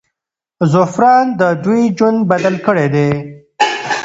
زعفران 0.71 1.25
د 1.39 1.41
دوی 1.63 1.81
ژوند 1.97 2.19
بدل 2.31 2.55
کړی 2.65 2.87
دی. 2.93 3.09